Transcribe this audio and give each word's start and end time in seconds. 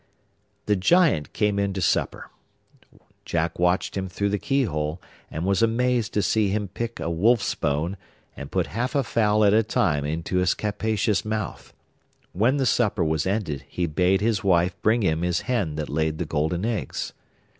The 0.65 0.75
Giant 0.75 1.31
came 1.31 1.59
in 1.59 1.73
to 1.73 1.79
supper. 1.81 2.31
Jack 3.23 3.59
watched 3.59 3.95
him 3.95 4.07
through 4.09 4.29
the 4.29 4.39
keyhole, 4.39 4.99
and 5.29 5.45
was 5.45 5.61
amazed 5.61 6.11
to 6.15 6.23
see 6.23 6.49
him 6.49 6.69
pick 6.69 6.99
a 6.99 7.07
wolf's 7.11 7.53
bone, 7.53 7.97
and 8.35 8.49
put 8.49 8.65
half 8.65 8.95
a 8.95 9.03
fowl 9.03 9.45
at 9.45 9.53
a 9.53 9.61
time 9.61 10.03
into 10.03 10.37
his 10.37 10.55
capacious 10.55 11.23
mouth. 11.23 11.71
When 12.33 12.57
the 12.57 12.65
supper 12.65 13.03
was 13.03 13.27
ended 13.27 13.63
he 13.67 13.85
bade 13.85 14.21
his 14.21 14.43
wife 14.43 14.75
bring 14.81 15.03
him 15.03 15.21
his 15.21 15.41
hen 15.41 15.75
that 15.75 15.87
laid 15.87 16.17
the 16.17 16.25
golden 16.25 16.65
eggs. 16.65 17.13